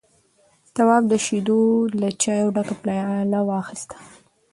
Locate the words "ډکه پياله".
2.55-3.39